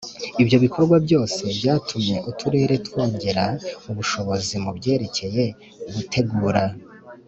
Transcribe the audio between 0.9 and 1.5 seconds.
byose